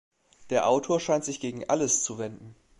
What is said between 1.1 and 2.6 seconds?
sich gegen alles zu wenden.